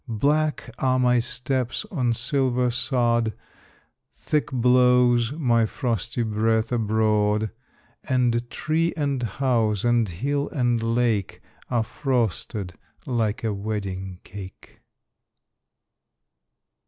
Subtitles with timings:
[0.07, 3.33] Black are my steps on silver sod;
[4.11, 7.51] Thick blows my frosty breath abroad;
[8.05, 12.73] And tree and house, and hill and lake, Are frosted
[13.05, 14.79] like a wedding cake.